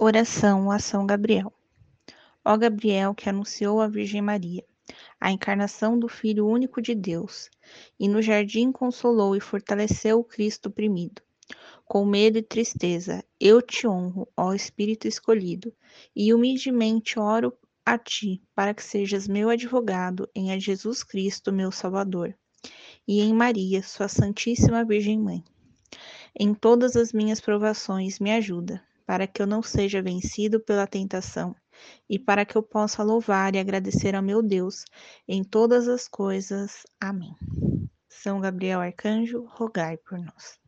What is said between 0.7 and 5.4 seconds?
a São Gabriel. Ó Gabriel, que anunciou à Virgem Maria a